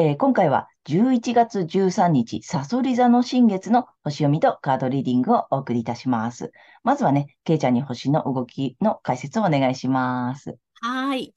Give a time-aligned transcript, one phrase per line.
[0.00, 6.52] えー、今回は11月13日、サソリ座の新月の星読みとカードリーディングをお送りいたします。
[6.84, 10.56] まずはね、ケイちゃんに星の動きの解説をお願いします。
[10.74, 11.34] はい。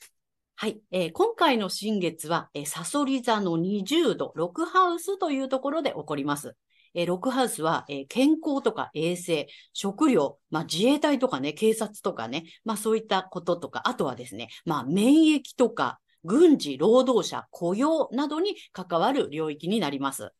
[0.58, 6.56] はい、えー、今回の新月は、えー、サソリ座の20度、6ハウスというところで起こります。
[6.94, 20.32] えー、6ハウスは、えー、健康とか衛生、食料、まあ、自衛隊とかね、警察とかね、まあそういったこととか、あとはですね、まあ免疫とか、軍事、労働者、雇用などに関わる領域になります。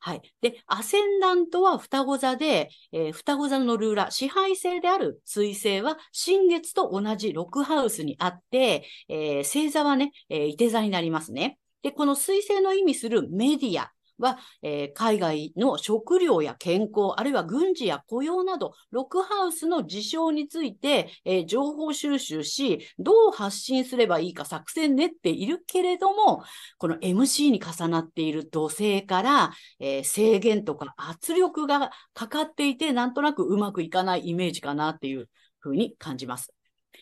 [0.00, 0.22] はい。
[0.40, 11.58] で、アセンダントは双子座で、えー、双子座のルーラー、支配性である水星は新月と同じ6ハウスにあって、えー、星座はね、えー、いて座になりますね。
[11.82, 26.42] で、この水星の意味するメディア、は、えー、海外の食料や健康、あるいは軍事や雇用など、ロックハウスの事象について、えー、情報収集し、どう発信すればいいか作戦練っているけれども、
[26.78, 35.28] この MC に重なっている土星から、えー、制限とか圧力がかかっていて、なんとなくうまくいかないイメージかなっていう
[35.60, 36.52] ふうに感じます。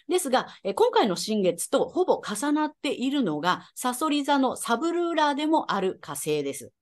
[0.08, 6.72] ですが、え今回の新月とほぼ重なっているのが、サソリ座のサブルーラーでもある火星です。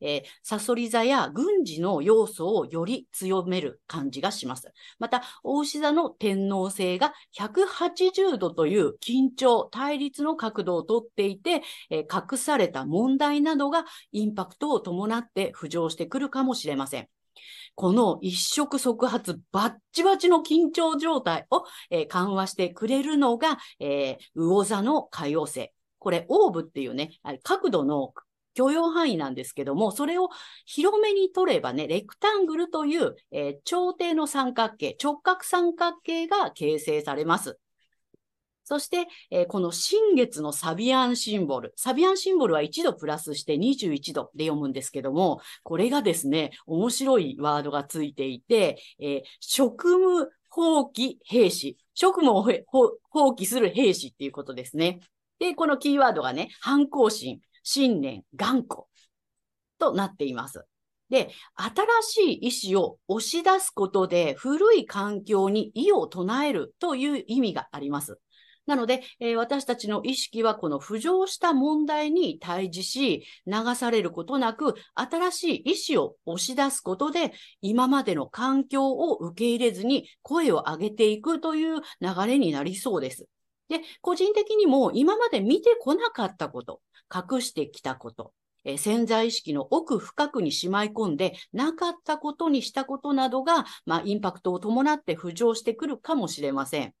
[0.00, 4.72] えー、サソリ座や軍事の要素をより強める感じがします。
[4.98, 17.08] また、大牛座の天皇星が180度という緊張、対立の角度をとっていて、えー、隠された問題などがインパクトを伴って浮上してくるかもしれません。
[17.74, 25.72] この一触即発バッチバチの緊張状態を、えー、緩和してくれるのが、えー、魚座の海洋星。
[25.98, 27.10] これ、オーブっていうね、
[27.42, 28.14] 角度の
[28.54, 30.28] 許容範囲なんですけども、それを
[30.66, 37.58] 広めに取ればね、レクタングルという、えー、長底の三角形、直角三角形が形成されます。
[38.70, 41.72] そして、えー、この新月のサビアンシンボル。
[41.76, 51.78] サビアンシンボルは1度プラスして21度で読むんですけども、これがですね、面白いワードがついていて、えー、職務放棄兵士。
[51.94, 52.42] 職務を
[53.10, 55.00] 放棄する兵士っていうことですね。
[55.40, 58.84] で、このキーワードがね、反抗心、信念、頑固
[59.78, 60.64] となっています。
[61.10, 68.20] で、新しい意志を押し出すことで古い環境に異を唱えるという意味があります。
[68.66, 77.32] なので、えー、私たちの意識はこの浮上した問題に対峙し、流されることなく、新しい意志を押し出すことで、
[77.62, 83.26] 今までの環境を受け入れずに声を上げていくという流れになりそうです。
[83.70, 86.82] で、個人的にも今まで見てこなかったこと、
[87.12, 96.94] 隠してきたこと、え、潜在意識の奥深くにしまい込んでなかったことにしたことなどが、まあ、インパクトを伴って浮上してくるかもしれません。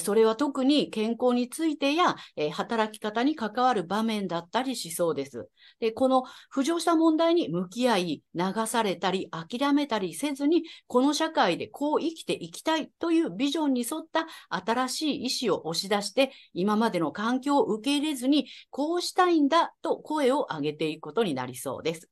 [0.00, 5.48] それは特に健康についてや、え働き方に関わる場面だったりしそうです。
[5.80, 22.08] で、この浮上した問題に向き合い、流されたり諦めたりせずに、この社会でこう生きていきたいというビジョンに沿った新しい意思を押し出して、今までの環境を受け入れずに、こうしたいんだと声を上げていくことになりそうです。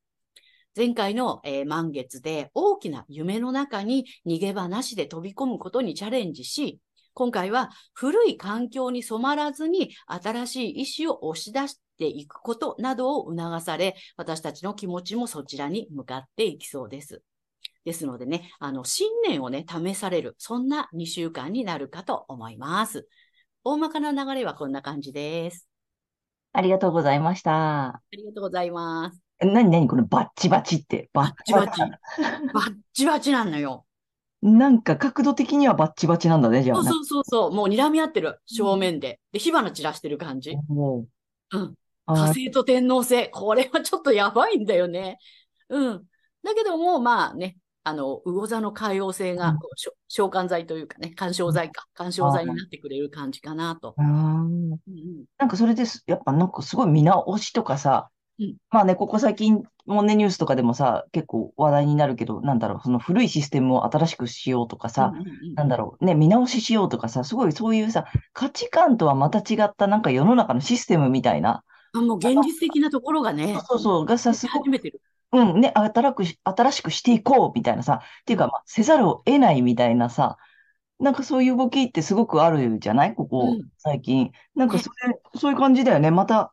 [0.77, 6.79] 前回の、えー、満月で大きな夢の中に逃げ場なしで飛び込むことにチャレンジし、
[7.15, 17.23] 今回は古い環境に染まらずに新しい意志を押し出していくことなどを促され、私たちの気持ちもそちらに向かっていきそうです。
[17.85, 23.09] ですのでね、あの、信念をね、試される、そんな2週間になるかと思います。
[23.65, 25.69] 大まかな流れはこんな感じです。
[26.53, 27.89] ありがとうございました。
[27.89, 29.21] ありがとうございます。
[29.47, 31.09] なになにこのバッチバチって。
[31.13, 31.81] バッチバチ。
[31.81, 33.87] バッチバチなのよ。
[34.43, 36.83] なんか角度的にはバッチバチなんだね、じゃあ。
[36.83, 37.53] そうそうそうそう。
[37.53, 39.21] もう睨み合ってる、正面で。
[39.33, 40.57] で、火花散らしてる感じ。
[40.69, 41.07] も
[41.53, 41.59] う。
[41.59, 41.75] うん。
[42.07, 43.31] 火星と天皇星。
[43.31, 45.19] これはちょっとやばいんだよね。
[45.69, 46.05] うん。
[46.43, 53.95] だけども、まあね、あの、魚座の海洋性うんがこうしょ召喚剤というかね、干渉剤か、干渉剤になってくれる感じかなと。
[53.97, 58.11] うんうんうんなんかそれです、やっぱなんかすごい見直しとかさ
[58.41, 65.55] うん、まあね、ここ最近もね、ニュースとかでもさ、結構話題になるけど、なんだろう、その古いシステムを新しくしようとかさ、うんうんうん。
[65.55, 75.01] なんだろう、ね、見直ししようとかさ、すごいそういうさ、価値観とはまた違ったなんか世の中のシステムみたいな、あもう現実的なところがね、そうそう、がさ、出すご始めてる。
[75.33, 80.39] うん、ね、新くし、新しくしていこうみたいなさ、っていうか、まあ、せざるを得ないみたいなさ、
[80.99, 83.15] なんかそういう動きってすごくあるじゃない？
[83.15, 84.33] ここうん、最近。
[84.55, 84.83] なんかね。
[84.83, 86.11] それ、そういう感じだよね。
[86.11, 86.53] また、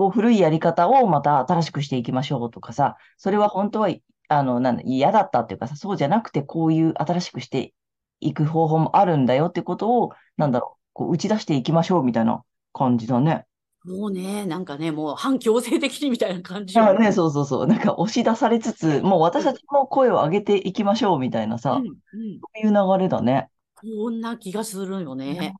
[0.00, 3.94] こう、古いやり方をまた新しくしていきましょうとかさ、それは本当は、
[4.28, 7.74] あの、なんだ、嫌だったっていうかさ、そうじゃなくて、こういう新しくして
[8.20, 12.42] いく方法もあるんだよってことを、なんだろう、こう、打ち出していきましょうみたいな
[12.72, 13.44] 感じだね。
[13.84, 17.66] もうね、なんかね、もう反強制的にみたいな感じよあね、そうそうそう。
[17.66, 21.94] なんか押し出されつつ、もう私たちも声を上げていきましょうみたいなさ、うんうん
[22.40, 23.50] そういう流れだね。
[23.74, 25.54] こんな気がするよね。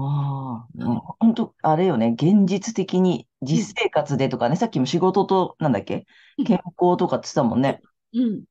[0.00, 6.06] ああ、うん本当、あれよね、現実的に実生活でとかね、さっきも仕事と、なんだっけ？
[6.38, 7.82] うん健康とかって言ってたもんね。
[8.12, 8.44] うん。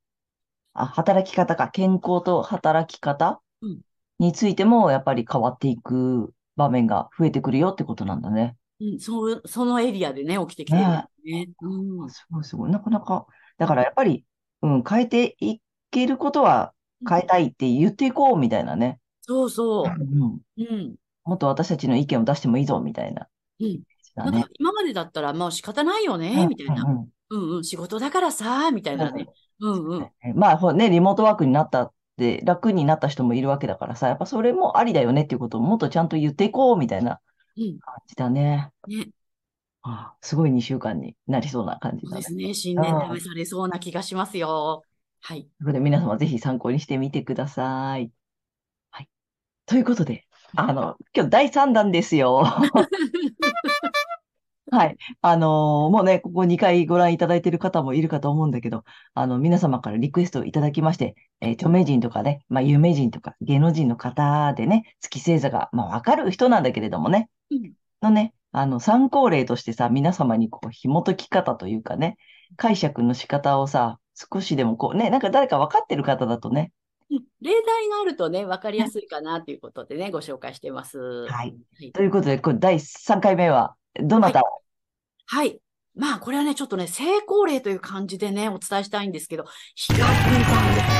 [0.73, 3.81] あ、働き方か、健康と働き方うん
[4.19, 8.57] についても、やっぱり変わっていく場面が増えてくるよってことなんだね。
[8.79, 10.89] うん、そそのエリアでね、起きてきてるよ
[11.25, 11.49] ね。
[11.61, 12.09] うん。
[12.09, 12.71] すごいすごい。
[12.71, 13.25] なかなか、
[13.57, 14.25] だからやっぱり、
[14.61, 15.59] うん、変えてい
[15.91, 16.73] けることは
[17.07, 18.99] 変えたいって言っていこうみたいなね。
[19.21, 20.15] そうそうう。
[20.25, 20.95] ん、うん。
[21.27, 23.27] もっと私たちの意見を出してもいいぞみたいな。
[23.59, 23.81] うん。
[24.15, 24.47] なんか。
[24.59, 26.83] 今までだったら、もう仕方ないよね、みたいな。
[26.83, 29.27] うんうんうんうん、仕事だからさ、みたいなね。
[29.59, 30.11] うんうん。
[30.35, 37.19] まあ、ほね、リモートワークになったって、楽になった人もいるわけだからさ、やっぱそれもありだよねっていうことをもっとちゃんと言っていこうみたいな
[37.57, 37.79] うん。
[37.79, 38.71] 感じだね。
[38.87, 39.09] ね。
[39.81, 42.17] ああすごい2週間になりそうな感じだね。
[42.17, 42.53] ですね。
[42.53, 44.83] 新年試されそうな気がしますよ。
[45.21, 45.43] はい。
[45.43, 48.11] ということで皆様ぜひ参考にしてみてください。
[48.91, 49.09] はい。
[49.65, 50.26] ということで、
[50.59, 52.43] あの、今日第3弾ですよ。
[54.69, 54.97] はい。
[55.21, 58.83] あのーもうね、ここ2回ご覧いただいている方もいるかと思うんだけど、
[59.13, 72.17] あの、皆様からリクエストをいただきまして、えー著名人とかね、まあ、有名人とか芸能人の方でね、月星座が、まあ、わかる人なんだけれどもね、うんのね、あの、参考例としてさ、皆様にこう、紐解き方というかね、
[72.55, 80.99] 解釈の仕方をさ、少しでもこうね、なんか誰か分かってる方だとね、うん例題があるとね、わかりやすいかなということでね、ご紹介してます。
[80.99, 81.45] はいは
[81.79, 81.91] い。
[81.91, 84.43] ということで、これ第3回目は、どなたを、
[85.25, 85.59] はい。
[85.95, 89.45] まあ、これはね、ちょっとね、成功例という感じでね、お伝えしたいんですけど、
[89.75, 90.13] ヒカキンさ
[90.83, 90.97] ん。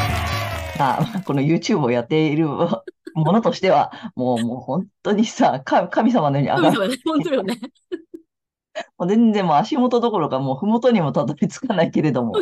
[0.80, 2.84] あ、この YouTube をやっているも
[3.16, 7.00] のとしては、 もう、もう本当にさ、か神様のように上がる。
[7.06, 7.60] 本当よね。
[8.98, 12.34] もう全然もう足元どころか、もう麓にもたどり着かないけれども。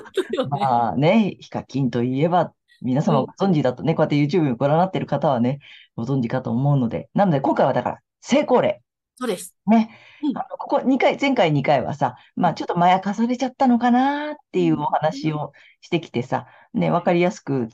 [0.50, 5.60] まあね、ヒカキンといえば、皆様ご存知だとね、こうやって YouTube をご覧になっている方はね、
[5.95, 8.81] ご存知かと思うので、なので今回はだから、成功例。
[9.18, 9.56] そうです。
[9.68, 9.98] ね。
[10.24, 17.69] うんあの、ここ2回、前回2回はさ、まあちょっとまやかされちゃったのかなっていうお話をしてきてさ、ね、わかりやすく、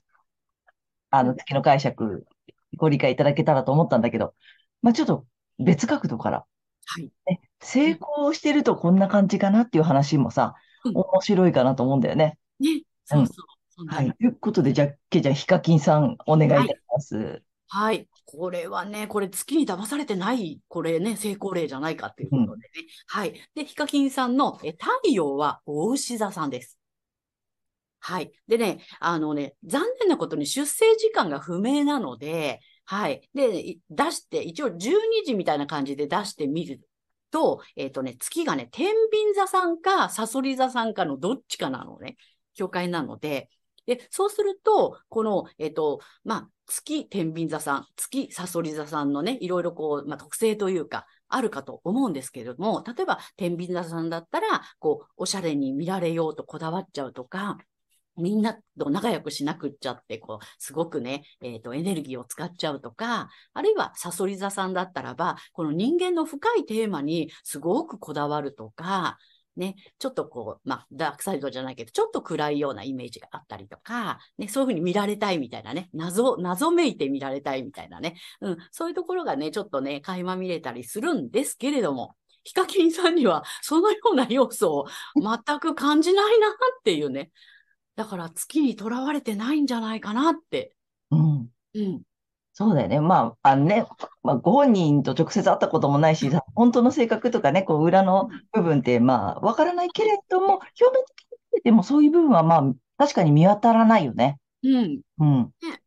[1.09, 2.25] あの、月の解釈、
[2.77, 4.35] ご理解いただけたらと思ったんだけど、
[4.81, 5.25] まあちょっと
[5.59, 6.45] 別角度から、
[6.85, 7.11] はい。
[7.25, 12.39] ね、成功してるとこんな感じかなっていう話もさ、うん面白いかなと思うんだよね。
[12.59, 13.50] ね、そうそう。
[13.87, 14.07] はい。
[14.07, 17.43] のということで、じゃあ、けじゃあ、ヒカキンさん、お願いいたします。
[17.67, 18.09] はい。
[18.25, 22.69] これはね、これ月に騙されてない、これね、成功例じゃないかっていうことでね。
[23.07, 23.33] はい。
[23.55, 26.77] で、ヒカキンさんのえ太陽は大牛座さんです。
[27.99, 28.31] はい。
[28.47, 33.21] でね、あのね、残念なことに出生時間が不明なので、はい。
[33.33, 36.81] で、い出して、一応12時みたいな感じで出してみる
[37.31, 42.17] と、えっ、とね、月がね、天秤座さんか、サソリ座さんかのどっちかなのね、
[42.53, 43.49] 境界なので、
[43.95, 57.57] で、そうすると、この、えっ、と、まあ、月天秤座さん、月サソリ座さんのね、いろいろこう、まあ、特性というか、あるかと思うんですけれども、例えば天秤座さんだったら、こう、おしゃれに見られようとこだわっちゃうとか、
[58.17, 69.17] みんなと仲良くしなくっちゃって、こう、すごくね、えっ、と、エネルギーを使っちゃうとか、あるいはサソリ座さんだったらば、この人間の深いテーマにすごくこだわるとか、
[69.61, 86.51] ね、ちょっとこう、まあ、ダークサイドじゃないけど、ちょっと暗いようなイメージがあったりとか、ね、そういうふうに見られたいみたいなね、謎、謎めいて見られたいみたいなね、うん、そういうところがね、ちょっとね、垣間見れたりするんですけれども、ヒカキンさんにはそのような要素を全く感じないなっ
[86.83, 87.31] ていうね。
[87.95, 90.75] だから月にとらわれてないんじゃないかなって。
[91.11, 91.49] うん。
[91.75, 92.01] うん。
[92.53, 92.99] そうだよね。
[92.99, 93.85] まあ、あのね、
[94.23, 102.63] まあ、ご本人と直接会ったこともないし、さ本当の性格とかね、こう、裏の部分って、まあ、わからないけれども、表面的に見ててもそういう部分は、まあ、
[102.97, 104.37] 確かに見当たらないよね。
[104.63, 105.01] うん。
[105.19, 105.81] うんね。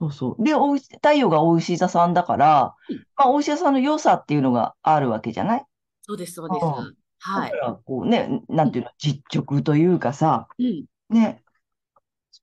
[0.00, 0.42] そうそう。
[0.44, 5.64] で、お太陽がお牛座さんだからうん、まあ、お牛座さんの良さっていうのがあるわけじゃない？
[6.02, 6.64] そうです、そうです。
[6.64, 6.94] うん
[7.26, 7.66] はいだか。
[7.66, 10.84] ら、こうね、なんていうの、実直というかさ、うん。
[11.08, 11.42] ね、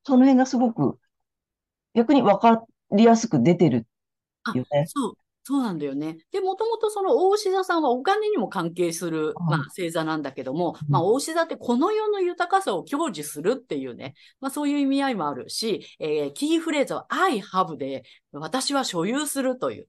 [0.03, 0.97] その辺がすごく、
[1.93, 3.87] 逆に分かりやすく出てる
[4.43, 4.85] あよね。
[4.87, 6.17] そう、そうなんだよね。
[6.31, 19.87] で、もともとその大牛座さんはお金にも関係する、うんまあ、星座なんだけども、うんまあ、大牛座ってこの世の豊かさを享受するっていうね、まあ、そういう意味合いもあるし、えーキーフレーズは I have で、私は所有するという。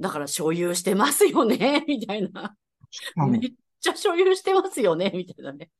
[0.00, 2.56] だから所有してますよね、 みたいな。
[3.16, 3.40] うんめっ
[3.80, 5.70] ちゃ所有してますよね、みたいなね。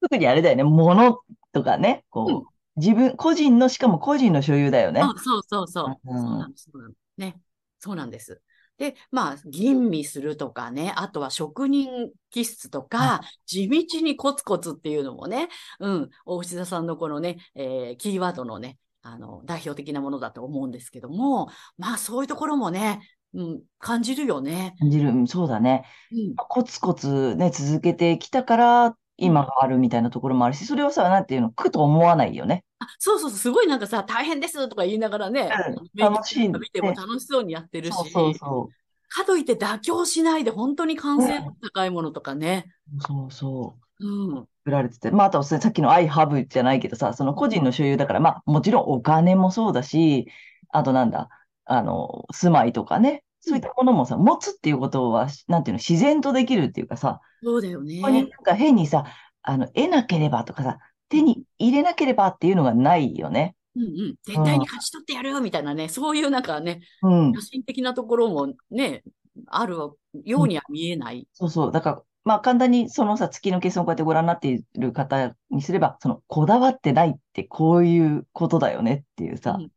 [0.00, 1.18] 特にあれだよね、物
[1.52, 5.00] とかね、うんこう、自分、個人の、しかも個人の所有だよね。
[5.02, 6.10] あそうそうそう。
[6.10, 7.40] うんそうなんね。
[7.78, 8.40] そうなんです。
[8.78, 15.48] で、まあ、吟味するとかね、あとは職人気質とか、地道にコツコツっていうのもね、
[15.78, 23.00] うん、大牛座さんのこのね、えーキーワードのね、あの、代表的なものだと思うんですけども、まあ、そういうところもね、
[23.34, 24.74] うん、感じるよね。
[24.78, 25.10] 感じる。
[25.10, 25.84] うんそうだね。
[26.10, 32.64] うん、コツコツね、続けてきたから、今があるみたいなところもあるし、それをさ、なんていうの、苦と思わないよね。
[32.78, 35.50] あそうそうそう、すごいなんかさ、大変ですとか言いながらね、
[35.94, 38.68] うん楽しい見てもね楽しそうにやってるし、そうそうそ
[39.12, 42.72] かといって妥協しないで本当に完成度の高いものとかね。
[42.96, 43.00] う。
[43.02, 44.06] そうそう。
[44.06, 44.48] うん。
[44.64, 45.10] 作られてて。
[45.10, 50.28] まあ、あとはさっきの I have じゃないけどさ、その個人の所有だから、まあ、もちろんお金もそうだし、
[50.70, 51.28] あとなんだ、
[51.66, 58.10] あの、住まいとかね、そういったものもさ、持つっていうことは、なんていうの、自然とできるっていうかさ、そうだよねここ。
[58.10, 59.04] になんか変にさ、
[59.42, 63.56] あの、得なければとかさ、手に入れなければっていうのがないよね。
[63.74, 64.14] うんうん。
[64.24, 67.40] 絶対に勝ち取ってやるみたいなね、そういうなんかね、うん野。
[67.40, 69.02] 心的なところもね、
[69.48, 69.96] あるよ
[70.42, 71.26] うには見えない。
[71.32, 71.72] そうそう。
[71.72, 79.70] だから、まあ簡単にそのさ、月の計算をこうやってご覧になっている方にすれば、その、こだわってないってこういうことだよねっていうさ、うんうん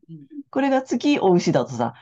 [0.51, 1.95] これが月お牛だとさ、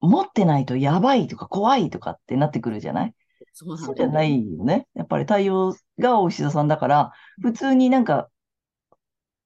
[0.00, 3.14] 持ってないとやばいとか怖いとかってなってくるじゃない？
[3.52, 4.86] そうそうじゃないよね。
[4.94, 8.28] やっぱり太陽がお牛座さんだから、普通になんか、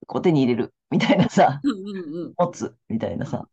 [0.06, 2.34] こう手に入れるみたいなさ、うんうんうん。
[2.37, 3.49] 持つみたいなさ、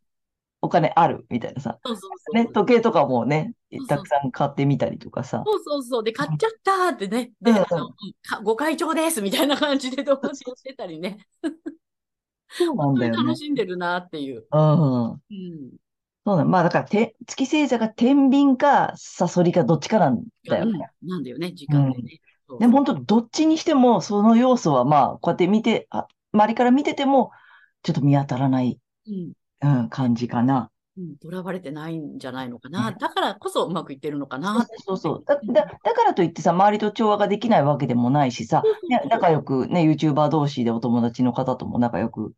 [0.60, 2.34] お金あるみたいなさ、そうそうそう。
[2.34, 3.54] ね、時計とかもね
[3.88, 6.04] たくさん買ってみたりとかさ、そうそうそう。
[6.04, 7.32] で、買っちゃったーってね。
[7.40, 7.90] で、うんあの、
[8.44, 11.26] ご会長ですみたいな感じで同時にしてたりね。
[12.50, 13.36] そうなんだよね 楽。
[13.36, 14.46] しんでるなっていう。
[14.52, 15.10] うん。
[15.12, 15.18] うん。
[16.24, 16.44] そうだ。
[16.44, 20.90] まあだから、て、月星座が天秤かサソリかどっちかなんだよね。
[21.02, 22.20] うんなんだよね、時間でね。
[22.48, 27.32] そうでも本当、どっちにしても、その要素はまあ、こうやって見て、あ、周りから見てても、
[27.82, 29.32] ちょっと見当たらない、うん。
[29.62, 30.70] うん、感じかな。
[30.96, 32.90] うん、囚われてないんじゃないのかな。
[32.90, 34.66] ねだからこそうまくいってるのかな。
[34.84, 35.24] そうそう。
[35.26, 42.34] だ、だ、だからといってさ、周りと調和ができないわけでもないしさ、ね、仲良くね、YouTuber 同士でお友達の方とも仲良く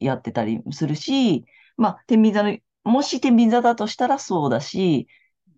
[0.00, 1.44] やってたりするし、
[1.76, 5.08] まあ、天秤座の、もし天秤座だとしたらそうだし、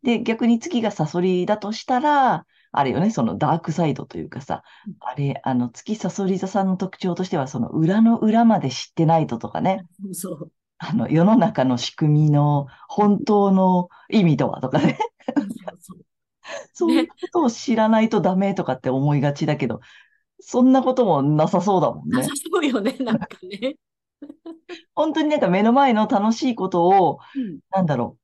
[0.03, 10.51] で、逆に月がサソリだとしたら、あれよね、そのダークサイドというかさうん、あれ、あの、月サソリ座さんの特徴としては、その裏の裏まで知ってないととかね、そう。
[10.79, 14.99] あの、世の中の仕組みの本当の意味とはとかね、
[15.35, 15.47] そう
[15.81, 15.99] そう
[16.75, 19.81] そういうことを知らないとダメとかって思いがちだけど、
[20.41, 22.31] そんなこともなさそうだもんねなさ。
[22.37, 23.77] そうよね、なんかね。
[24.95, 27.59] 本当になんか目の前の楽しいことを、うん。
[27.71, 28.17] なんだろ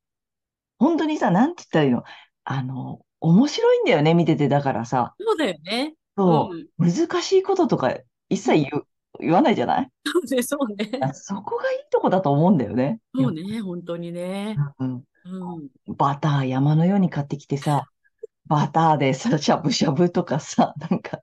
[0.80, 0.84] う。
[0.84, 2.04] 本当にさ、なんて言ったらいいの？
[2.44, 4.48] あの、面白いんだよね、見てて。
[4.48, 5.94] だからさ、そうだよね。
[6.16, 6.88] そううん。
[6.88, 7.94] う、難しいこととか
[8.28, 8.86] 一切言う、
[9.20, 9.90] 言わないじゃない？
[10.06, 10.98] そうね、そうね。
[11.02, 13.00] あそこがいいとこだと思うんだよね。
[13.14, 14.56] そうね、本当にね。
[14.78, 15.02] うん。
[15.24, 15.68] うん。
[15.96, 17.84] バター山のように買ってきてさ、
[18.46, 21.20] バターでさ、しゃぶしゃぶとかさ、なんか、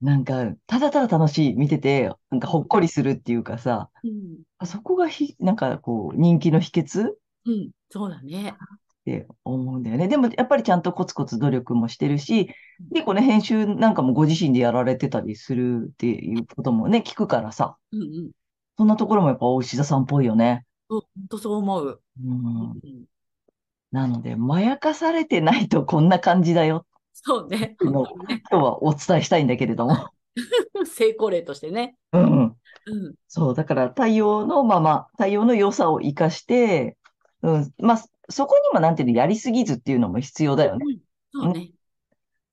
[0.00, 4.38] なんか、ただただ楽しい、見てて、なんかほっこりするっていうかさ、うん。
[4.58, 7.16] あそこがひ、なんかこう、人気の秘訣っ
[7.46, 7.70] うん。
[7.90, 8.56] そうだね。
[9.04, 10.08] て思うんだよね。
[10.08, 12.54] でも、やっぱりちゃんとコツコツ努力もしてるし、
[12.92, 18.30] 結構ね、編集なんかもご自身でやられてたりするっていうこともね、聞くからさ、うんうん。
[18.78, 20.64] そんなところもやっぱ大石田さんっぽいよね。
[20.88, 22.02] そう、本当そう思う。
[22.24, 22.70] うん。
[22.72, 23.04] うん。
[23.90, 26.86] なので、まやかされてないとこんな感じだよ。
[27.12, 27.76] そうね。
[27.80, 28.42] の本当にね。
[28.50, 30.10] 今日はお伝えしたいんだけれども。
[30.86, 31.96] 成功例としてね。
[32.12, 32.42] うん。
[32.42, 33.14] うん。
[33.28, 36.96] そう、だから太陽のまま、太陽の良さを生かして、
[37.42, 40.84] うん、まあ、そこにもなんていうの、やりすぎずっていうのも必要だよね。
[41.34, 41.42] うん。
[41.42, 41.70] そうね。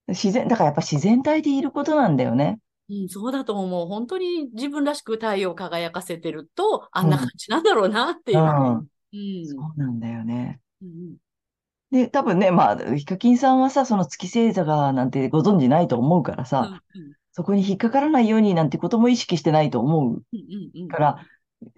[0.07, 2.59] 自然、だからやっぱ自然体でいることなんだよね。
[2.89, 3.87] うん、そうだと思う。
[3.87, 8.39] 本当に自分らしく太陽を輝かせてると、あんな感じなんだろうなっていう。
[8.39, 8.77] うん。
[8.77, 8.87] うん。
[9.45, 10.61] そうなんだよね。
[10.81, 11.17] うん
[11.91, 16.81] で、多分ね、まあ、ヒカキンさんはさ、その月星座がなんてご存知ないと思うからうんさ、
[17.31, 20.87] そこに引っかからないようになんてことも意識してないと思ううんうんうん。
[20.87, 21.25] から、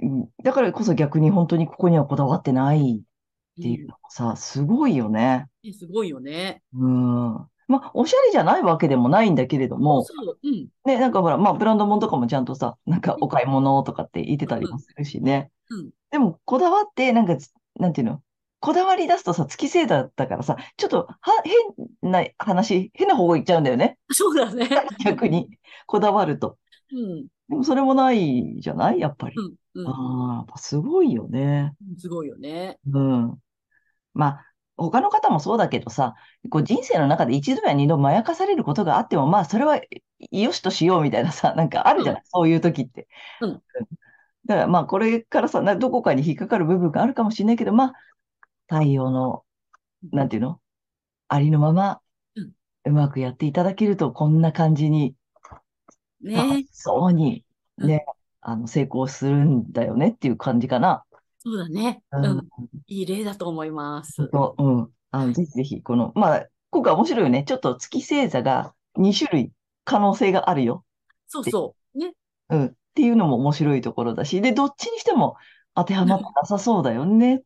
[0.02, 5.48] うんだからこそ逆に本当にここにはこだわってないっていうのもさ、すごいよね。
[5.64, 6.62] うんすごいよね。
[6.74, 7.34] うん。
[7.70, 10.68] まあ、おしゃれじゃないわけでもないんだけれども、そう、うん。
[10.86, 15.52] ね、なんかほら、まあ、ブランド物とかもちゃんとさ、なんかお買い物とかって言ってたりもするしね。
[15.70, 15.90] うん。
[16.10, 18.24] でも、こだわって、なんかつ、なんていうの
[18.60, 21.44] こだわり出すとさ、月星座だからさ、ちょっと、は、
[22.02, 23.98] 変な話、変な方向行っちゃうんだよね。
[24.12, 24.68] そうだね。
[25.06, 25.50] 逆に、
[25.86, 26.58] こだわると。
[26.92, 27.28] うん。
[27.48, 29.00] でも、それもないじゃない？
[29.00, 29.36] やっぱり。
[29.38, 29.46] うん。
[29.46, 31.74] うんああ、すごいよね。
[31.98, 32.80] すごいよね。
[32.92, 33.38] うん。
[34.14, 34.46] まあ、
[34.78, 36.16] 他の方もそうだけどさ、
[36.50, 39.80] こう人生の中で一度や二度まやかされることがあっても、まあ、それは
[40.32, 43.08] よしとしようみたいなさ、 なんかあるじゃない、そういう時って。
[43.42, 43.62] うん
[44.46, 47.94] だからまあ、これからさ、などこかに引っかかる部分があるかもしれないけど、まあ、
[48.70, 49.44] 太陽の、
[50.12, 50.60] なんていうの？
[51.28, 52.02] ありのまま
[52.86, 55.16] うまくやっていただけると、こんな感じに、
[56.24, 57.44] 楽ねしそうに、
[57.78, 58.06] うんね、
[58.42, 61.04] あの、成功するんだよねっていう感じかな。
[61.40, 62.02] そうだね。
[62.12, 62.48] ううんん。
[62.88, 64.30] いい例だと思います。
[64.32, 64.90] そう、うん。
[65.12, 67.44] あの、ぜひぜひ、この、まあ、今回面白いよね。
[67.44, 69.52] ちょっと月星座が2種類
[69.86, 70.84] 可能性があるよ。
[71.28, 71.98] そうそう。
[71.98, 72.14] ね。
[72.50, 72.66] うん。
[72.66, 75.38] っていうのも面白いところだし、で、どっちにしても
[75.76, 77.42] 当てはまってなさそうだよねっ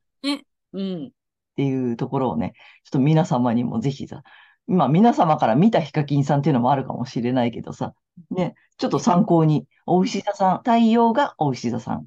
[0.74, 1.12] うん。
[1.56, 2.54] ていうところをね、
[2.84, 4.24] ちょっと皆様にもぜひさ、
[4.68, 7.94] まあ皆様から見たヒカキンさんっていうのもあるかもしれないけどさ、
[8.32, 11.96] ね、ちょっと参考に、お牛座さん、太陽がお牛座さん。
[11.96, 12.02] は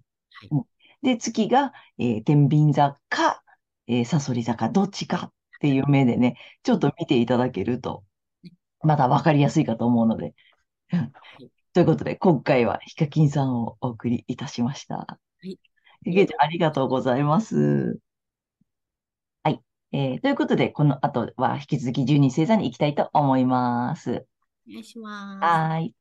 [0.44, 0.64] いうん
[1.02, 3.42] で、月が、えー天秤座か、
[3.86, 8.02] えー、サソリ座か、どっちかっていう目でね、ちょっと見ていただけると、
[8.82, 10.34] まだわかりやすいかと思うので。
[10.92, 11.12] うん
[11.74, 15.20] ということで、今回はヒカキンさんをお送りいたしました。
[15.42, 15.58] い
[16.02, 18.00] ゲイちゃん、ありがとうございます。
[19.92, 20.12] はい。
[20.12, 24.26] えーということで、この後は引き続き12星座に行きたいと思います。
[24.68, 25.66] お願いします。
[25.66, 25.94] はーい。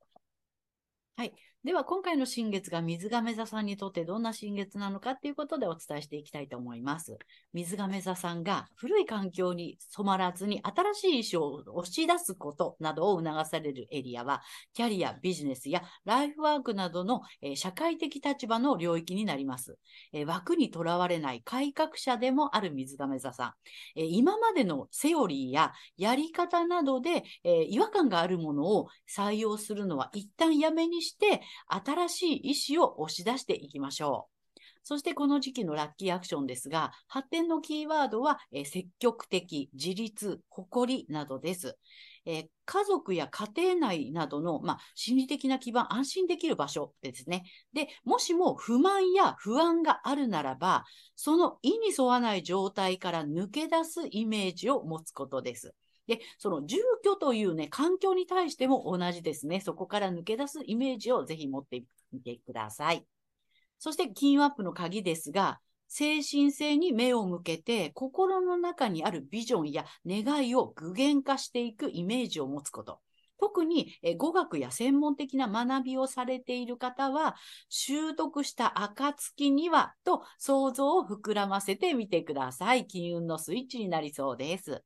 [1.66, 7.18] では、今回の新月が水亀座さんにとってどんな新月なのかっていうことでお伝えしていきたいと思います。
[7.54, 14.44] 水亀座さんが古い環境に染まらずに新しい意思を押し出すことなどを促されるエリアは、
[14.76, 19.80] キャリア、ビジネスやライフワークなどの、えー社会的立場の領域になります。
[20.14, 23.54] えー枠にとらわれない改革者でもある水亀座さん。
[23.96, 34.36] えー今までのセオリーややり方などで、え違和感があるものを採用するのは一旦やめにして、新しい意思を押し出していきましょう。
[34.84, 41.76] そしてこの時期のラッキーアクションですが、発展のキーワードは、えー積極的、自立、誇りなどです。
[42.26, 47.44] えー家族や家庭内などの、まあ、心理的な基盤、安心できる場所ですね。
[47.74, 50.84] で、もしも不満や不安があるならば、
[51.16, 55.76] その意に沿わない状態から抜け出すイメージを持つことです。
[56.08, 59.62] で、その住居というね、環境に対しても同じですね。
[59.62, 63.06] そこから抜け出すイメージをぜひ持ってみてください。
[63.80, 73.00] そして、金運アップの鍵ですが、精神性に目を向けて、心の中にあるビジョンや願いを具現化していくイメージを持つこと。
[73.38, 77.36] 特に語学や専門的な学びをされている方は、
[77.70, 82.88] 習得した暁にはと想像を膨らませてみてください。
[82.88, 84.84] 金運のスイッチになりそうです。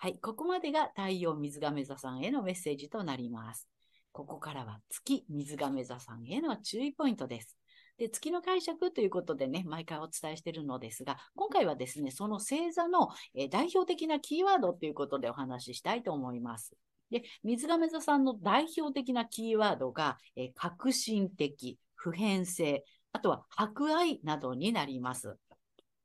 [0.00, 3.68] はい、ここまでが太陽水亀座さんへのメッセージとなります。
[4.12, 7.58] ここからは月水亀座さんへの注意ポイントです。
[7.98, 16.76] で、月の解釈ということでね、毎回お伝えしているのですが、今回はですね、その星座の、え代表的なキーワードということでお話ししたいと思います。
[17.10, 25.36] で、水亀座さんの代表的なキーワードが、え革新的、普遍性、あとは博愛などになります。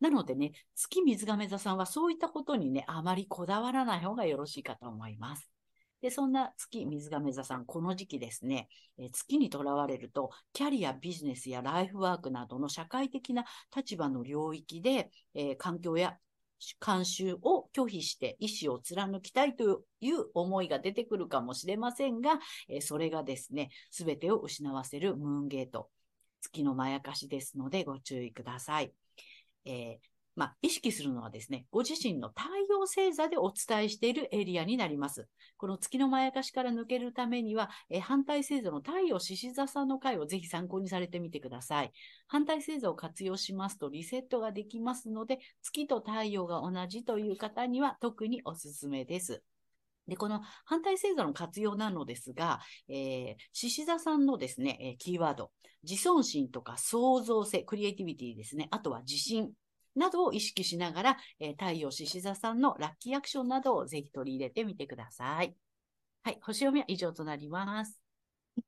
[0.03, 5.49] なのでね、月水亀座さんはそういったことにね、あまりこだわらない方がよろしいかと思います。
[6.01, 16.17] で、そんな月水亀座さん、この時期ですね、え月にとらわれると、キャリア、ビジネスやライフワークなどの社会的な立場の領域で、えー環境や
[16.81, 25.89] 慣習を拒否して意思を貫きたいという思いが出てくるかもしれませんが、えそれがですね、すべてを失わせるムーンゲート、
[26.41, 28.93] 月のまやかしですのでご注意ください。
[29.65, 35.27] えーまあ、意識するのはですね、ご自身の太陽星座でお伝えしているエリアになります。
[35.57, 41.91] この月のまやかしから抜けるためには、え反対星座の太陽獅子座さんの回をぜひ参考にされてみてください。
[42.27, 49.43] 反対星座を活用しますとリセットができますので、月と太陽が同じという方には特におすすめです。
[50.07, 55.51] で、この反対星座の活用なのですが、えー、獅子座さんのですね、えーキーワード、
[55.83, 59.51] 自尊心とか創造性、クリエイティビティですね、あとは自信
[59.95, 65.55] などを意識しながら、えー太陽獅子座さんのラッキーアクションなどをぜひ取り入れてみてください。
[66.23, 67.99] はい、星読みは以上となります。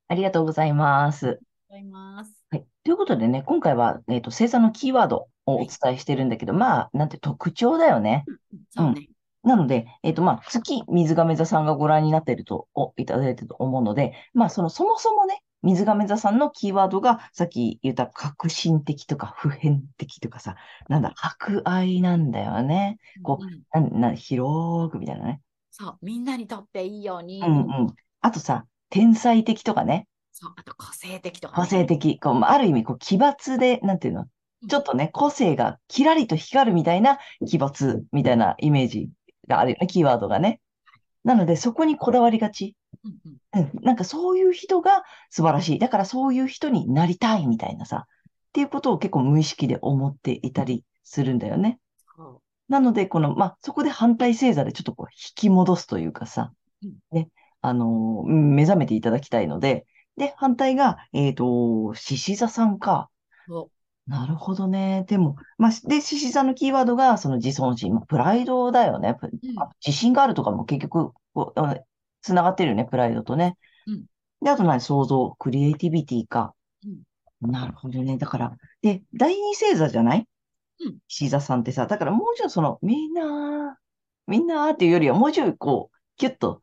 [0.07, 1.39] ありがとうございます。
[1.69, 2.45] ございます。
[2.51, 2.65] はい。
[2.83, 8.25] ということでね、今回は、えっと、星座のキーワードをお伝えしてるんだけど、まあ、なんて特徴だよね。
[8.71, 9.09] そうね。
[9.45, 20.55] なので、えっと、まあ、月、水亀座さんがご覧になっていると、お、いただいてると思うので、まあ、その、そもそもね、水亀座さんのキーワードが、さっき言った革新的とか普遍的とかさ、
[20.89, 22.97] なんだ、博愛なんだよね。
[23.23, 25.41] こうんなん、な、広くみたいなね。
[25.71, 27.39] そう、みんなにとっていいように。
[27.41, 27.95] うんうん。
[28.21, 31.67] あとさ、天才的とかね、そう、あと個性的とか個ね。
[31.67, 34.21] 性的、こう、まあある意味、こう、奇抜で、なんていうの？
[34.21, 34.27] うん
[34.67, 39.09] ちょっとね、個性がキラリと光るみたいな奇抜みたいなイメージ
[39.47, 40.59] があるよね、キーワードがね。
[41.23, 42.75] なので、そこにこだわりがち。
[43.03, 45.79] うんなんかそういう人が素晴らしい。
[45.79, 51.79] だからそういう人になりたいみたいなさ、っていうことを結構無意識で思っていたりするんだよね。
[52.17, 56.51] そなので、この、まあ、そこで反対星座でちょっとこう引き戻すというかさ
[56.83, 57.29] うん、ね、
[57.61, 59.85] あのーうん目覚めていただきたいので、
[60.17, 63.09] で、反対が、えっと、獅子座さんか。
[64.07, 65.05] なるほどね。
[65.07, 69.15] でも、まあ、で、獅子座のキーワードが、その自尊心、まあプライドだよね。
[69.19, 69.31] プう。
[69.31, 71.75] うんあ自信があるとかも結局、こう、あ
[72.21, 73.57] つながってるよね、プライドとね。
[73.87, 74.05] うん
[74.41, 76.53] で、あと何、想像、クリエイティビティか。
[77.41, 78.17] なるほどね。
[78.17, 80.27] だから、で、第二星座じゃない？
[80.81, 83.79] うん獅子座さんってさ、だからもうちょいその、みんな、
[84.27, 86.61] みんなっていうよりは、もうちょいこう、キュッと、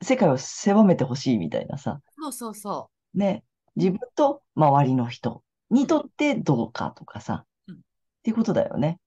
[0.00, 2.00] 世界を狭めてほしいみたいなさ。
[2.18, 3.42] そうそうそね、
[3.76, 7.78] 自分と周りの人にとってどうかとかさ、うんっ
[8.22, 8.98] ていうことだよね。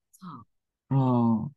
[0.89, 0.95] う。
[0.95, 1.52] ん。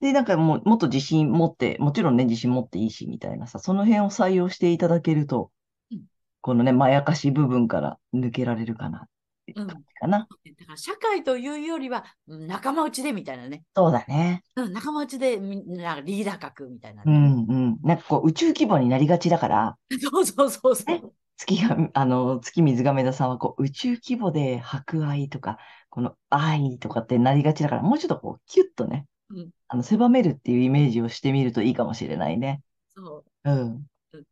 [0.00, 5.50] で、なんかもう、もっと自信持って、もちろんね、自信持っていいし、みたいなさ、その辺を採用していただけると
[5.90, 6.02] うん、
[6.40, 9.02] このね、まやかし部分から抜けられるかな、っ
[9.46, 10.18] ていう感じかな。
[10.18, 13.62] だから社会というよりはうん仲間内でみたいなね。
[13.76, 14.42] そうだね。
[14.56, 17.18] うん、仲間内でみんなリーダー格みたいなうね。
[17.18, 17.78] んうん。
[17.82, 19.76] なんかこう、宇宙規模になりがちだから、
[20.10, 21.12] そうそうそうそねう。
[21.36, 25.58] 月が、 あの、月水亀座さんはこう、宇宙規模で博愛とか、
[25.90, 32.62] この愛とかってなりがちだから、もうちょっとこう、キュッとね、うんあの、狭めるっていうイメージをしてみるといいかもしれないね。
[32.94, 33.50] そう。
[33.50, 34.24] うんうん。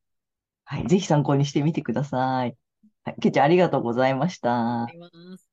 [0.65, 0.87] はい。
[0.87, 2.57] ぜひ参考にしてみてください。
[3.05, 3.17] はい。
[3.21, 4.87] けいちゃん、ありがとうございましたあ。
[4.91, 5.51] ります。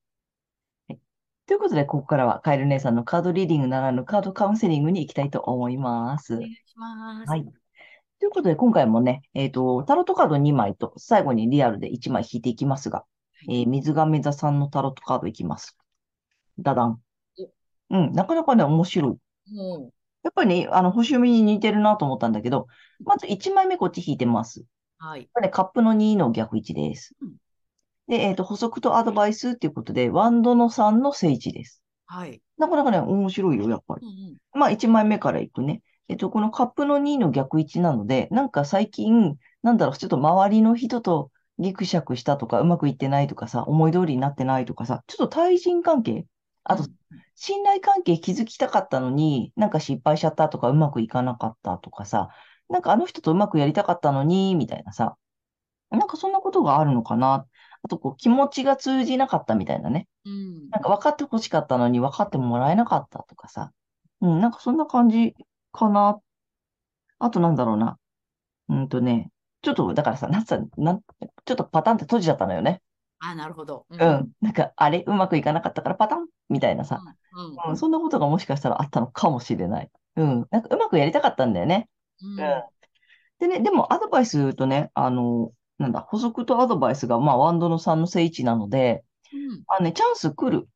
[1.47, 6.37] ということで、ここからはカエル姉さんのカードリーディングならぬカードカウンセリングに行きたいと思いますお。
[6.39, 7.29] 願いします。
[7.29, 7.45] はい。
[8.19, 13.05] ということで、今回もね、えっと、タロットカード2枚と、最後にリアルで1枚引いていきますが、は
[13.47, 15.77] いえー水亀座さんのタロットカードいきます。
[16.57, 16.99] ダダン
[17.91, 17.97] お。
[17.97, 19.53] うん、なかなかね、面白い。
[19.53, 19.91] も
[20.23, 22.67] やっぱりね、あの、星読みに似てるなと思ったんだけど、
[23.05, 24.61] まず1枚目こっち引いてます。
[24.61, 24.65] う、
[24.97, 25.29] はい。
[25.31, 27.35] これね、カップの2の逆位置ですうん。
[28.07, 31.83] で、えっと、補足とアドバイスっていうことで、ワンドの3の聖地です。
[32.07, 32.41] はい。
[32.57, 34.09] なかなかね、面白いよ、やっぱりう。
[34.09, 34.59] んうん。
[34.59, 35.81] まあ、1枚目からいくね。
[36.09, 46.25] えっと、このカップの2の逆位置なので、なんか最近、なんだろう、ちょっと周りの人とギクシャクしたとか、うまくいってないとかさ、思い通りになってないとかさ、ちょっと対人関係、
[46.63, 46.95] あとうん、
[47.35, 52.29] 信頼関係築きたかったのに、なんか失敗しちゃったとか、うまくいかなかったとかさ、
[52.69, 55.17] なんかあの人とうまくやりたかったのに、みたいなさ、
[55.89, 57.45] なんかそんなことがあるのかな。
[57.83, 60.07] あと、こう、気持ちが通じなかったみたいなね。
[60.25, 60.69] うん。
[60.69, 63.71] なんか分かってほしかったのに分かってもらえなかったとかさ。
[64.21, 65.35] うん、なんかそんな感じ
[65.77, 66.19] かな。
[67.19, 67.97] あとなんだろうな。
[68.69, 71.01] うんとね、ちょっと、だからさ、なんつなん、
[71.45, 72.81] ちょっとパタンって閉じちゃったのよね。
[73.19, 73.85] あ、なるほど。
[73.89, 74.31] ううん。
[74.41, 77.01] なんか、あれ、うまくいかなかったからパタンみたいなさ。
[77.33, 77.71] うん。
[77.71, 79.91] うん、そんなことがもしかしたらあったのかもしれない。
[80.17, 80.47] うん。
[80.51, 81.89] なんかうまくやりたかったんだよね。
[82.21, 82.37] うん。
[83.39, 89.63] でね、でもアドバイスとね、あの、なんだ、補足とアドバイスが、まあ、ワンドの3の正位置なので、うん。
[89.67, 90.67] あのね、チャンス来る。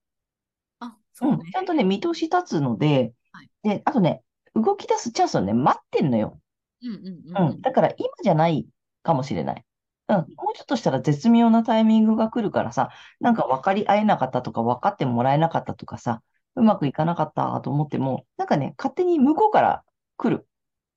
[0.80, 1.50] あ、そううんね。
[1.52, 4.22] ちゃんとね、見通し立つのではい、で、あとね、
[4.56, 6.40] 動き出すチャンスをね、待ってんのよ。
[6.84, 6.90] うん
[7.36, 7.62] うんうん。
[7.62, 8.68] だから今じゃない
[9.04, 9.66] かもしれない。
[10.08, 10.16] うん。
[10.16, 16.22] もうちょっとしたら絶妙なタイミングが来るからさ、なんか分かり合えなかったとか、分かってもらえなかったとかさ、
[16.56, 19.84] うまくいかなかったと思っても、なんかね、勝手に向こうから
[20.18, 20.48] 来る。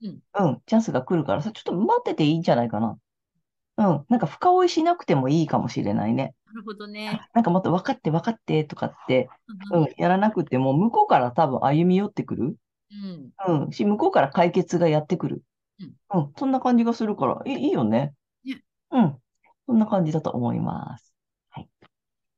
[0.03, 0.49] うん。
[0.49, 0.63] うん。
[0.67, 2.99] チャンスが来るからさ、ちょっと待ってていいんじゃないかな。
[3.77, 4.05] うん。
[4.09, 6.35] なんか深追いしなくてもいいかもしれないね。
[6.47, 7.21] なるほどね。
[7.35, 9.29] なんかもっと分かって分かってとかって、
[9.73, 12.57] ううん、やらなくても、向こうから多分歩み寄ってくる。
[12.91, 13.65] うん。
[13.65, 13.73] うん。
[13.73, 15.43] し、向こうから解決がやってくる。
[16.13, 16.33] うん。
[16.37, 18.15] そんな感じがするから、いいいいよね。
[18.45, 19.19] ねうん。
[19.67, 21.13] そんな感じだと思います。
[21.51, 21.69] はい。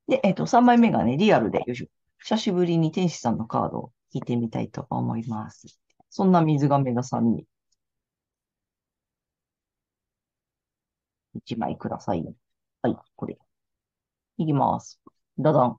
[0.08, 1.86] で、えっと、3枚目がね、リアルで、よいしょ。
[2.18, 5.78] 久しぶりに天使さんのカードを引いてみたいと思います。
[6.10, 7.44] そんな水亀座さんに。
[11.34, 12.24] 1枚ください。
[12.82, 13.38] はい、これ。
[14.38, 15.00] いきます。
[15.38, 15.76] ダダン。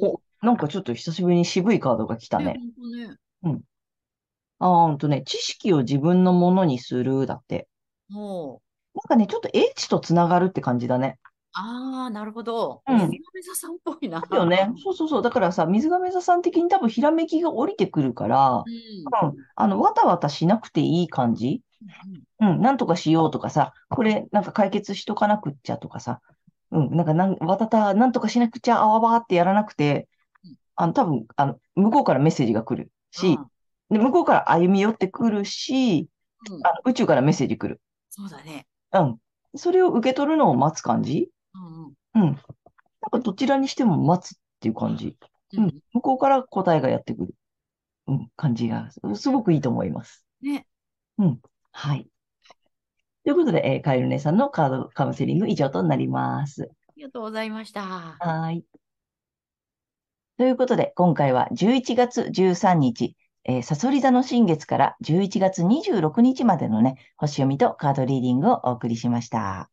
[0.00, 2.56] お、なんかちょっと久しぶりに渋いカードが来たね。
[3.42, 3.64] ほんとね。
[4.60, 7.66] あーほんとね、知識を自分のものにする、だって。
[8.10, 8.60] も
[8.94, 11.18] なんかね、ちょっと H とつながるって感じだね。
[11.52, 12.82] ああ、なるほど。
[12.86, 14.22] うん水亀座さんっぽいな。
[14.30, 14.72] よね。
[14.82, 15.22] そうそうそう。
[15.22, 19.28] だからさ、水亀座さん的に多分ひらめきが降りてくるから、うん。
[19.30, 19.44] うん。
[19.56, 21.62] あの、わたわたしなくていい感じ。
[22.40, 22.60] うん。
[22.60, 26.20] なんとかしようとかさ、これなんか解決しとかなくっちゃとかさ。
[26.70, 26.96] うん。
[26.96, 30.08] なんかなん、わたた、なんとかしなくちゃ、あわわってやらなくて
[30.44, 33.38] うん、あの、多分、あの、向こうからメッセージが来るし、
[33.90, 36.08] で、向こうから歩み寄ってくるし、
[36.48, 37.82] うんうんあの宇宙からメッセージ来る。
[38.08, 38.66] そうだね。
[38.92, 39.18] うん。
[39.56, 41.30] それを受け取るのを待つ感じ？
[41.54, 42.24] うんうんうん。
[42.24, 42.34] なん
[43.10, 45.18] かどちらにしても待つっていう感じ。
[45.52, 45.80] ううんん。
[45.92, 47.34] 向こうから答えがやってくる。
[48.06, 48.30] うん。
[48.36, 50.24] 感じが、すごくいいと思います。
[50.40, 50.66] ね。
[51.72, 52.08] はい。
[53.22, 56.70] ということで、えーカエル姉さんのカードカウンセリング以上となります。
[56.88, 57.82] ありがとうございました。
[57.82, 58.64] はい。
[60.38, 69.70] ということで、今回は11月13日、えー、サソリ座の新月から11月26日までのね、星読みとカードリーディングをお送りしました。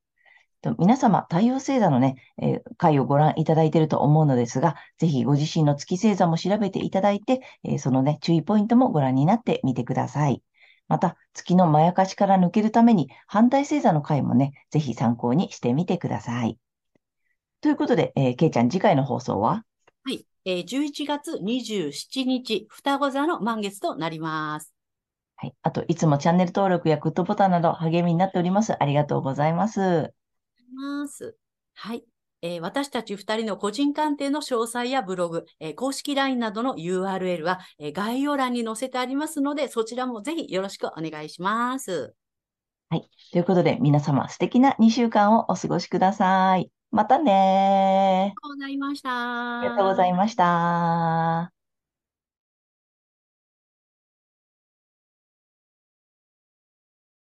[0.61, 10.43] と皆様、太陽星座のね、えー回をご覧いただいていると思うのですが、ぜひご自身の月星座も調べていただいて、えーそのね、注意ポイントもご覧になってみてください。
[10.87, 16.57] また、月のまやかしから抜けるために、反対星座の回もね、ぜひ参考にしてみてください。
[17.61, 19.66] ということで、えー、けいちゃん、次回の放送は？
[20.49, 24.73] えー、11月27日、双子座の満月となります。
[25.35, 25.53] はい。
[25.61, 28.81] あと、いつもチャンネル登録やグッドボタンなど励みになっております。
[28.81, 30.13] ありがとうございます。
[30.73, 31.35] ます。
[31.73, 32.05] はい。
[32.41, 42.15] えー私たち2人の個人鑑定の詳細やブログ、えー公式 LINE などの URL は、えー概要欄に載せてありますので、そちらもぜひよろしくお願いします。
[43.33, 46.71] ということで、皆様、素敵な2週間をお過ごしください。
[46.91, 48.39] またねー。
[48.39, 49.09] ありがとうございました。
[49.59, 51.53] ありがとうございました。